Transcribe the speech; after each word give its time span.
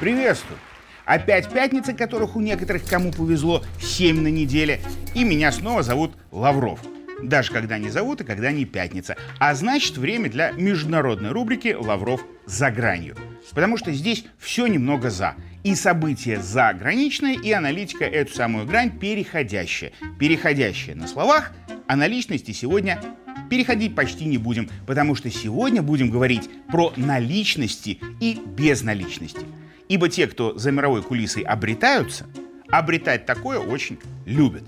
Приветствую! 0.00 0.58
Опять 1.04 1.50
пятница, 1.52 1.92
которых 1.92 2.34
у 2.34 2.40
некоторых 2.40 2.86
кому 2.86 3.12
повезло 3.12 3.62
7 3.82 4.18
на 4.18 4.28
неделе. 4.28 4.80
И 5.14 5.24
меня 5.24 5.52
снова 5.52 5.82
зовут 5.82 6.16
Лавров. 6.30 6.80
Даже 7.22 7.52
когда 7.52 7.76
не 7.76 7.90
зовут 7.90 8.22
и 8.22 8.24
когда 8.24 8.50
не 8.50 8.64
пятница. 8.64 9.18
А 9.38 9.54
значит, 9.54 9.98
время 9.98 10.30
для 10.30 10.52
международной 10.52 11.32
рубрики 11.32 11.76
«Лавров 11.78 12.24
за 12.46 12.70
гранью». 12.70 13.14
Потому 13.50 13.76
что 13.76 13.92
здесь 13.92 14.24
все 14.38 14.66
немного 14.68 15.10
«за». 15.10 15.34
И 15.64 15.74
события 15.74 16.40
заграничные, 16.40 17.34
и 17.34 17.52
аналитика 17.52 18.06
эту 18.06 18.32
самую 18.32 18.64
грань 18.64 18.98
переходящая. 18.98 19.92
Переходящая 20.18 20.94
на 20.94 21.08
словах, 21.08 21.52
а 21.86 21.96
на 21.96 22.06
личности 22.06 22.52
сегодня 22.52 23.02
переходить 23.50 23.94
почти 23.94 24.24
не 24.24 24.38
будем, 24.38 24.70
потому 24.86 25.14
что 25.14 25.28
сегодня 25.30 25.82
будем 25.82 26.10
говорить 26.10 26.48
про 26.68 26.94
наличности 26.96 27.98
и 28.18 28.40
безналичности. 28.46 29.44
Ибо 29.90 30.08
те, 30.08 30.28
кто 30.28 30.56
за 30.56 30.70
мировой 30.70 31.02
кулисой 31.02 31.42
обретаются, 31.42 32.24
обретать 32.68 33.26
такое 33.26 33.58
очень 33.58 33.98
любят. 34.24 34.62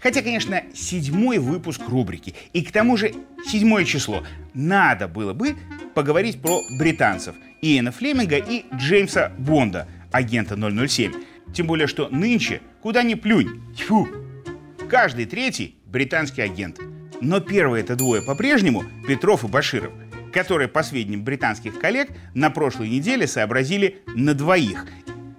Хотя, 0.00 0.22
конечно, 0.22 0.64
седьмой 0.74 1.38
выпуск 1.38 1.82
рубрики. 1.88 2.34
И 2.52 2.62
к 2.62 2.72
тому 2.72 2.96
же 2.96 3.14
седьмое 3.46 3.84
число. 3.84 4.24
Надо 4.54 5.06
было 5.06 5.34
бы 5.34 5.54
поговорить 5.94 6.42
про 6.42 6.60
британцев. 6.80 7.36
Иэна 7.62 7.92
Флеминга 7.92 8.38
и 8.38 8.64
Джеймса 8.74 9.32
Бонда, 9.38 9.86
агента 10.10 10.56
007. 10.56 11.12
Тем 11.54 11.68
более, 11.68 11.86
что 11.86 12.08
нынче, 12.08 12.60
куда 12.82 13.04
ни 13.04 13.14
плюнь, 13.14 13.62
тьфу, 13.76 14.08
каждый 14.90 15.26
третий 15.26 15.76
британский 15.86 16.42
агент. 16.42 16.80
Но 17.20 17.38
первые 17.40 17.84
это 17.84 17.94
двое 17.94 18.20
по-прежнему 18.20 18.84
Петров 19.06 19.44
и 19.44 19.46
Баширов, 19.46 19.92
которые, 20.34 20.68
по 20.68 20.82
сведениям 20.82 21.22
британских 21.22 21.78
коллег, 21.78 22.10
на 22.34 22.50
прошлой 22.50 22.90
неделе 22.90 23.26
сообразили 23.26 24.02
на 24.16 24.34
двоих 24.34 24.84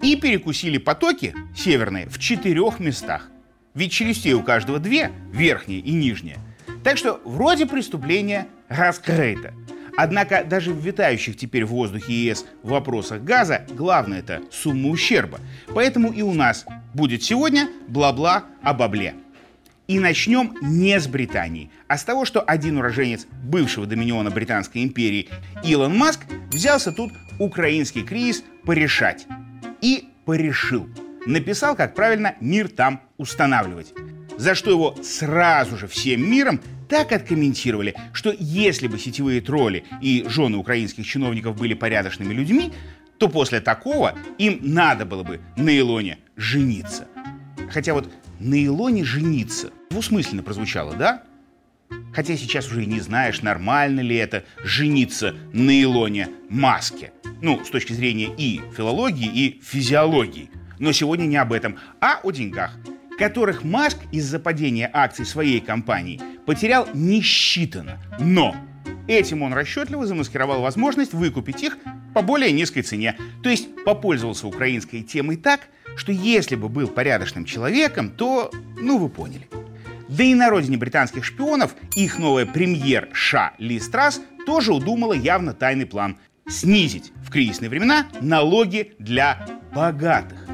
и 0.01 0.15
перекусили 0.15 0.77
потоки 0.77 1.35
северные 1.55 2.07
в 2.07 2.17
четырех 2.17 2.79
местах. 2.79 3.29
Ведь 3.73 3.91
челюстей 3.91 4.33
у 4.33 4.41
каждого 4.41 4.79
две, 4.79 5.11
верхняя 5.33 5.81
и 5.81 5.91
нижняя. 5.91 6.37
Так 6.83 6.97
что 6.97 7.19
вроде 7.25 7.65
преступление 7.65 8.47
раскрыто. 8.69 9.53
Однако 9.97 10.45
даже 10.45 10.71
в 10.71 10.79
витающих 10.79 11.37
теперь 11.37 11.65
в 11.65 11.69
воздухе 11.69 12.13
ЕС 12.13 12.45
вопросах 12.63 13.21
газа 13.21 13.65
главное 13.69 14.19
это 14.19 14.41
сумма 14.51 14.89
ущерба. 14.89 15.39
Поэтому 15.73 16.11
и 16.13 16.21
у 16.21 16.33
нас 16.33 16.65
будет 16.93 17.21
сегодня 17.21 17.69
бла-бла 17.87 18.45
о 18.61 18.73
бабле. 18.73 19.15
И 19.87 19.99
начнем 19.99 20.55
не 20.61 20.99
с 20.99 21.07
Британии, 21.07 21.69
а 21.87 21.97
с 21.97 22.03
того, 22.03 22.25
что 22.25 22.41
один 22.41 22.77
уроженец 22.77 23.27
бывшего 23.43 23.85
доминиона 23.85 24.31
Британской 24.31 24.83
империи 24.83 25.29
Илон 25.63 25.95
Маск 25.95 26.21
взялся 26.51 26.91
тут 26.91 27.11
украинский 27.39 28.03
кризис 28.03 28.43
порешать. 28.63 29.27
И 29.81 30.09
порешил– 30.25 30.89
написал, 31.25 31.75
как 31.75 31.95
правильно 31.95 32.35
мир 32.39 32.69
там 32.69 33.01
устанавливать. 33.17 33.93
За 34.37 34.55
что 34.55 34.69
его 34.69 34.95
сразу 35.01 35.77
же 35.77 35.87
всем 35.87 36.29
миром 36.29 36.61
так 36.89 37.11
откомментировали, 37.11 37.95
что 38.13 38.33
если 38.37 38.87
бы 38.87 38.99
сетевые 38.99 39.41
тролли 39.41 39.85
и 40.01 40.25
жены 40.27 40.57
украинских 40.57 41.05
чиновников 41.05 41.57
были 41.57 41.73
порядочными 41.73 42.33
людьми, 42.33 42.71
то 43.17 43.29
после 43.29 43.61
такого 43.61 44.13
им 44.37 44.59
надо 44.61 45.05
было 45.05 45.23
бы 45.23 45.39
на 45.55 45.77
Илоне 45.77 46.19
жениться. 46.35 47.07
Хотя 47.71 47.93
вот 47.93 48.11
на 48.39 48.63
Илоне 48.65 49.03
жениться 49.03 49.71
двусмысленно 49.89 50.43
прозвучало, 50.43 50.95
да? 50.95 51.23
Хотя 52.13 52.35
сейчас 52.35 52.67
уже 52.71 52.83
и 52.83 52.87
не 52.87 52.99
знаешь, 52.99 53.41
нормально 53.41 53.99
ли 53.99 54.15
это 54.15 54.43
жениться 54.63 55.35
на 55.53 55.81
Илоне 55.81 56.29
Маске. 56.49 57.11
Ну, 57.41 57.63
с 57.63 57.69
точки 57.69 57.93
зрения 57.93 58.29
и 58.37 58.61
филологии, 58.75 59.27
и 59.27 59.61
физиологии– 59.61 60.49
но 60.79 60.91
сегодня 60.91 61.25
не 61.25 61.37
об 61.37 61.53
этом, 61.53 61.77
а 62.01 62.19
о 62.23 62.31
деньгах, 62.31 62.71
которых 63.17 63.63
Маск 63.63 63.97
из-за 64.11 64.39
падения 64.39 64.89
акций 64.91 65.25
своей 65.25 65.59
компании 65.59 66.19
потерял 66.45 66.87
несчитанно. 66.93 67.99
Но 68.19 68.55
этим 69.07 69.41
он 69.41 69.53
расчетливо 69.53 70.05
замаскировал 70.05 70.61
возможность 70.61 71.13
выкупить 71.13 71.63
их 71.63 71.77
по 72.13 72.21
более 72.21 72.51
низкой 72.51 72.81
цене. 72.81 73.15
То 73.43 73.49
есть 73.49 73.69
попользовался 73.83 74.47
украинской 74.47 75.01
темой 75.01 75.37
так, 75.37 75.61
что 75.95 76.11
если 76.11 76.55
бы 76.55 76.69
был 76.69 76.87
порядочным 76.87 77.45
человеком, 77.45 78.09
то, 78.09 78.51
ну 78.77 78.97
вы 78.97 79.09
поняли. 79.09 79.47
Да 80.07 80.23
и 80.23 80.33
на 80.33 80.49
родине 80.49 80.77
британских 80.77 81.25
шпионов 81.25 81.75
их 81.95 82.19
новая 82.19 82.45
премьер 82.45 83.09
Ша 83.13 83.53
Ли 83.57 83.79
Страс 83.79 84.21
тоже 84.45 84.73
удумала 84.73 85.13
явно 85.13 85.53
тайный 85.53 85.85
план– 85.85 86.17
снизить 86.47 87.11
в 87.23 87.31
кризисные 87.31 87.69
времена 87.69 88.07
налоги 88.21 88.93
для 88.99 89.47
богатых. 89.73 90.45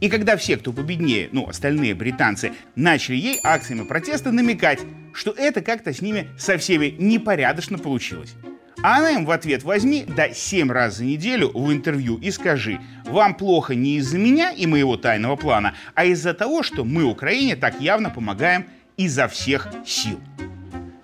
И 0.00 0.08
когда 0.08 0.36
все, 0.36 0.56
кто 0.56 0.72
победнее, 0.72 1.28
ну, 1.32 1.48
остальные 1.48 1.94
британцы, 1.94 2.52
начали 2.74 3.16
ей 3.16 3.40
акциями 3.42 3.84
протеста 3.84 4.32
намекать, 4.32 4.80
что 5.12 5.30
это 5.30 5.60
как-то 5.60 5.92
с 5.92 6.00
ними 6.00 6.28
со 6.38 6.58
всеми 6.58 6.94
непорядочно 6.98 7.78
получилось. 7.78 8.34
А 8.82 8.98
она 8.98 9.12
им 9.12 9.24
в 9.24 9.30
ответ 9.30 9.62
возьми, 9.62 10.04
да 10.04 10.30
семь 10.32 10.70
раз 10.70 10.96
за 10.96 11.04
неделю 11.04 11.50
в 11.54 11.72
интервью 11.72 12.16
и 12.16 12.32
скажи, 12.32 12.80
вам 13.04 13.34
плохо 13.34 13.76
не 13.76 13.96
из-за 13.98 14.18
меня 14.18 14.50
и 14.50 14.66
моего 14.66 14.96
тайного 14.96 15.36
плана, 15.36 15.74
а 15.94 16.04
из-за 16.04 16.34
того, 16.34 16.64
что 16.64 16.84
мы 16.84 17.04
Украине 17.04 17.54
так 17.54 17.80
явно 17.80 18.10
помогаем 18.10 18.66
изо 18.96 19.28
всех 19.28 19.68
сил. 19.86 20.18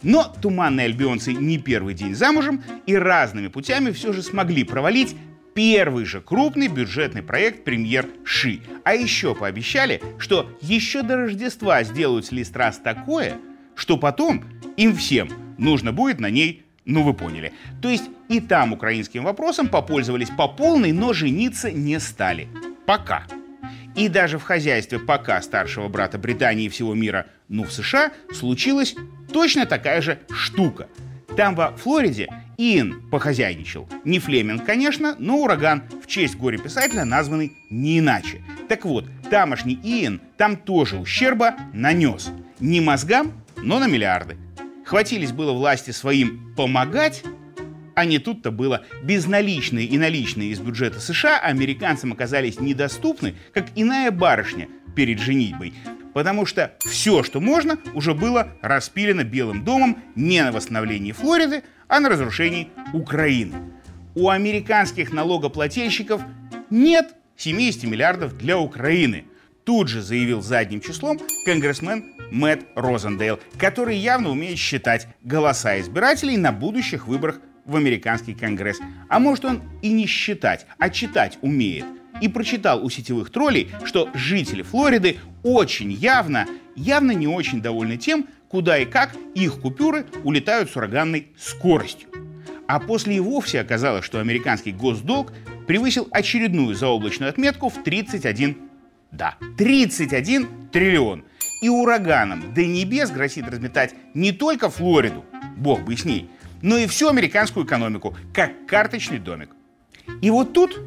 Но 0.03 0.25
туманные 0.25 0.87
альбионцы 0.87 1.33
не 1.33 1.59
первый 1.59 1.94
день 1.94 2.16
замужем 2.16 2.62
и 2.87 2.97
разными 2.97 3.47
путями 3.47 3.93
все 3.93 4.12
же 4.12 4.22
смогли 4.22 4.65
провалить 4.65 5.15
первый 5.55 6.05
же 6.05 6.21
крупный 6.21 6.69
бюджетный 6.69 7.22
проект 7.22 7.65
премьер 7.65 8.06
Ши. 8.25 8.60
А 8.84 8.95
еще 8.95 9.34
пообещали, 9.34 10.03
что 10.19 10.50
еще 10.60 11.03
до 11.03 11.16
Рождества 11.16 11.83
сделают 11.84 12.27
с 12.27 12.33
Листрас 12.33 12.78
такое, 12.78 13.39
что 13.75 13.97
потом 13.97 14.45
им 14.77 14.97
всем 14.97 15.28
нужно 15.59 15.93
будет 15.93 16.21
на 16.21 16.31
ней 16.31 16.65
ну, 16.88 17.03
вы 17.03 17.12
поняли. 17.12 17.53
То 17.82 17.91
есть 17.91 18.04
и 18.28 18.41
там 18.41 18.72
украинским 18.72 19.22
вопросом 19.22 19.69
попользовались 19.69 20.31
по 20.31 20.49
полной, 20.49 20.93
но 20.93 21.12
жениться 21.12 21.71
не 21.71 22.00
стали. 22.00 22.49
Пока. 22.87 23.25
И 23.94 24.09
даже 24.09 24.38
в 24.38 24.43
хозяйстве 24.43 24.98
пока 24.98 25.41
старшего 25.43 25.88
брата 25.88 26.19
Британии 26.19 26.65
и 26.65 26.69
всего 26.71 26.94
мира, 26.94 27.27
ну, 27.48 27.65
в 27.65 27.72
США, 27.72 28.10
случилась 28.32 28.94
точно 29.31 29.66
такая 29.66 30.00
же 30.00 30.19
штука. 30.31 30.88
Там 31.37 31.54
во 31.54 31.77
Флориде 31.77 32.28
Иэн 32.56 33.03
похозяйничал. 33.10 33.87
Не 34.04 34.19
Флеминг, 34.19 34.65
конечно, 34.65 35.15
но 35.19 35.38
ураган 35.43 35.82
в 36.03 36.06
честь 36.06 36.37
горе-писателя 36.37 37.04
названный 37.04 37.53
не 37.69 37.98
иначе. 37.98 38.43
Так 38.69 38.87
вот, 38.87 39.04
тамошний 39.31 39.78
Иэн 39.82 40.22
там 40.38 40.56
тоже 40.56 40.97
ущерба 40.97 41.54
нанес. 41.75 42.31
Не 42.60 42.81
мозгам, 42.81 43.32
но 43.59 43.78
на 43.78 43.87
миллиарды. 43.88 44.38
Хватились 44.88 45.32
было 45.32 45.53
власти 45.53 45.91
своим 45.91 46.54
помогать, 46.56 47.22
а 47.94 48.06
не 48.06 48.19
тут-то 48.19 48.50
было. 48.50 48.87
Безналичные 49.03 49.84
и 49.84 49.99
наличные 49.99 50.49
из 50.49 50.60
бюджета 50.60 50.99
США 50.99 51.38
американцам 51.38 52.15
оказались 52.15 52.59
недоступны, 52.59 53.34
как 53.53 53.66
иная 53.77 54.10
барышня 54.10 54.66
перед 54.97 55.21
женитьбой 55.21 55.75
потому 56.15 56.47
что 56.47 56.72
все, 56.81 57.22
что 57.22 57.38
можно, 57.38 57.78
уже 57.94 58.12
было 58.12 58.48
распилено 58.60 59.22
Белым 59.22 59.62
домом 59.62 60.03
не 60.16 60.43
на 60.43 60.50
восстановлении 60.50 61.12
Флориды, 61.12 61.62
а 61.87 62.00
на 62.00 62.09
разрушении 62.09 62.71
Украины. 62.93 63.54
У 64.16 64.28
американских 64.28 65.12
налогоплательщиков 65.12 66.21
нет 66.71 67.15
70 67.37 67.84
миллиардов 67.84 68.37
для 68.37 68.59
Украины. 68.59 69.27
Тут 69.69 69.89
же 69.89 70.01
заявил 70.01 70.41
задним 70.41 70.81
числом 70.81 71.21
конгрессмен 71.45 72.15
Мэтт 72.31 72.65
Розендейл, 72.75 73.39
который 73.59 73.98
явно 73.98 74.31
умеет 74.31 74.57
считать 74.57 75.07
голоса 75.22 75.78
избирателей 75.78 76.39
на 76.39 76.53
будущих 76.53 77.07
выборах 77.07 77.39
в 77.66 77.77
американский 77.77 78.33
конгресс. 78.33 78.78
А 79.10 79.19
может 79.19 79.45
он 79.45 79.60
и 79.83 79.91
не 79.91 80.07
считать, 80.07 80.65
а 80.78 80.89
читать 80.89 81.37
умеет– 81.42 81.84
и 82.22 82.28
прочитал 82.28 82.83
у 82.83 82.89
сетевых 82.89 83.31
троллей, 83.31 83.71
что 83.84 84.09
жители 84.15 84.63
Флориды 84.63 85.19
очень 85.42 85.92
явно, 85.92 86.47
явно 86.75 87.13
не 87.13 87.28
очень 87.28 87.60
довольны 87.60 87.98
тем, 87.98 88.27
куда 88.48 88.78
и 88.78 88.87
как 88.87 89.15
их 89.34 89.60
купюры 89.60 90.07
улетают 90.25 90.71
с 90.71 90.77
ураганной 90.77 91.28
скоростью. 91.39 92.09
А 92.66 92.81
после 92.81 93.16
и 93.16 93.21
вовсе 93.21 93.60
оказалось, 93.60 94.07
что 94.07 94.19
американский 94.19 94.72
госдолг 94.72 95.34
превысил 95.66 96.09
очередную 96.10 96.75
заоблачную 96.75 97.28
отметку 97.28 97.69
в 97.69 97.83
31, 97.84 98.67
да, 99.10 99.37
31 99.57 100.71
триллион. 100.72 101.25
И 101.60 101.69
ураганом 101.69 102.55
до 102.55 102.65
небес 102.65 103.10
грозит 103.10 103.49
разметать 103.49 103.95
не 104.15 104.33
только 104.33 104.71
Флориду, 104.71 105.25
бог 105.57 105.83
бы 105.83 105.97
с 105.97 106.05
ней, 106.05 106.31
но 106.63 106.77
и 106.77 106.87
всю 106.87 107.09
американскую 107.09 107.66
экономику, 107.66 108.16
как 108.33 108.66
карточный 108.66 109.19
домик. 109.19 109.51
И 110.22 110.31
вот 110.31 110.53
тут 110.53 110.78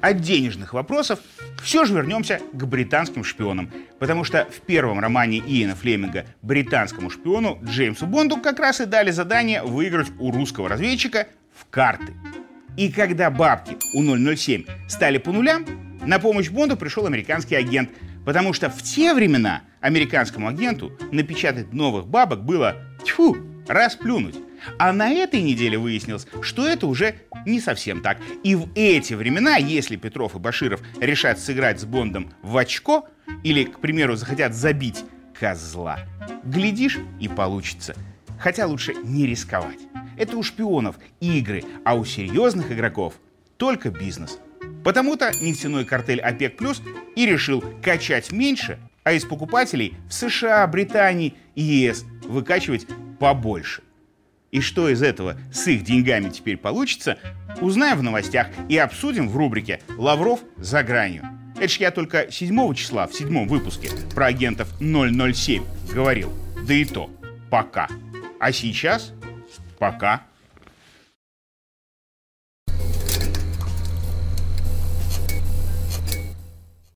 от 0.00 0.20
денежных 0.20 0.74
вопросов 0.74 1.20
все 1.62 1.84
же 1.84 1.94
вернемся 1.94 2.40
к 2.52 2.64
британским 2.66 3.24
шпионам, 3.24 3.70
потому 3.98 4.24
что 4.24 4.46
в 4.50 4.60
первом 4.60 5.00
романе 5.00 5.38
Иена 5.38 5.76
Флеминга 5.76 6.26
британскому 6.42 7.08
шпиону 7.08 7.58
Джеймсу 7.64 8.06
Бонду 8.06 8.36
как 8.36 8.58
раз 8.58 8.80
и 8.80 8.86
дали 8.86 9.10
задание 9.10 9.62
выиграть 9.62 10.08
у 10.18 10.32
русского 10.32 10.68
разведчика 10.68 11.28
в 11.54 11.66
карты. 11.66 12.14
И 12.76 12.90
когда 12.90 13.30
бабки 13.30 13.76
у 13.94 14.02
007 14.36 14.64
стали 14.88 15.18
по 15.18 15.30
нулям, 15.30 15.66
на 16.06 16.18
помощь 16.18 16.50
Бонду 16.50 16.76
пришел 16.76 17.06
американский 17.06 17.54
агент, 17.54 17.90
потому 18.24 18.52
что 18.52 18.70
в 18.70 18.82
те 18.82 19.14
времена 19.14 19.62
американскому 19.80 20.48
агенту 20.48 20.92
напечатать 21.10 21.72
новых 21.72 22.06
бабок 22.06 22.44
было, 22.44 22.76
тьфу, 23.04 23.36
расплюнуть. 23.68 24.36
А 24.78 24.92
на 24.92 25.10
этой 25.10 25.40
неделе 25.42 25.76
выяснилось, 25.76 26.26
что 26.40 26.66
это 26.66 26.86
уже 26.86 27.16
не 27.46 27.60
совсем 27.60 28.00
так. 28.00 28.18
И 28.44 28.54
в 28.54 28.68
эти 28.74 29.14
времена, 29.14 29.56
если 29.56 29.96
Петров 29.96 30.36
и 30.36 30.38
Баширов 30.38 30.80
решат 31.00 31.40
сыграть 31.40 31.80
с 31.80 31.84
Бондом 31.84 32.32
в 32.42 32.56
очко, 32.56 33.08
или, 33.42 33.64
к 33.64 33.80
примеру, 33.80 34.14
захотят 34.14 34.54
забить 34.54 35.04
козла, 35.38 36.00
глядишь 36.44 36.98
и 37.20 37.28
получится. 37.28 37.96
Хотя 38.38 38.66
лучше 38.66 38.94
не 39.02 39.26
рисковать. 39.26 39.78
Это 40.16 40.36
у 40.36 40.42
шпионов 40.42 40.96
игры, 41.20 41.64
а 41.84 41.94
у 41.94 42.04
серьезных 42.04 42.70
игроков 42.70 43.14
только 43.56 43.90
бизнес. 43.90 44.38
Потому-то 44.84 45.32
нефтяной 45.40 45.84
картель 45.84 46.20
ОПЕК+, 46.20 46.56
плюс 46.56 46.82
и 47.14 47.26
решил 47.26 47.62
качать 47.82 48.32
меньше, 48.32 48.78
а 49.04 49.12
из 49.12 49.24
покупателей 49.24 49.94
в 50.08 50.12
США, 50.12 50.66
Британии 50.66 51.34
и 51.54 51.62
ЕС 51.62 52.04
выкачивать 52.24 52.86
побольше. 53.18 53.82
И 54.50 54.60
что 54.60 54.88
из 54.88 55.02
этого 55.02 55.36
с 55.52 55.66
их 55.66 55.82
деньгами 55.82 56.28
теперь 56.28 56.58
получится, 56.58 57.18
узнаем 57.60 57.98
в 57.98 58.02
новостях 58.02 58.48
и 58.68 58.76
обсудим 58.76 59.28
в 59.28 59.36
рубрике 59.36 59.80
«Лавров 59.96 60.40
за 60.58 60.82
гранью». 60.82 61.24
Это 61.56 61.68
ж 61.68 61.76
я 61.76 61.90
только 61.90 62.30
7 62.30 62.74
числа 62.74 63.06
в 63.06 63.14
седьмом 63.14 63.48
выпуске 63.48 63.88
про 64.14 64.26
агентов 64.26 64.68
007 64.80 65.64
говорил. 65.92 66.32
Да 66.66 66.74
и 66.74 66.84
то 66.84 67.08
пока. 67.50 67.88
А 68.40 68.52
сейчас 68.52 69.12
пока. 69.78 70.22